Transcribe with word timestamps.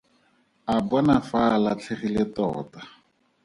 A 0.75 0.77
bona 0.93 1.17
fa 1.29 1.43
a 1.51 1.61
latlhegile 1.67 2.25
tota. 2.41 2.81